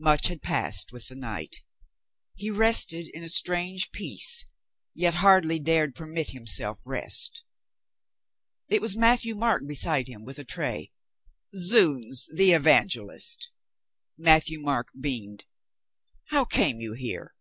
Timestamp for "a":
3.22-3.28, 10.40-10.44